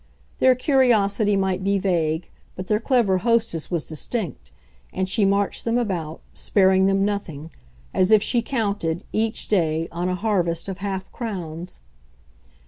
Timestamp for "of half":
10.67-11.11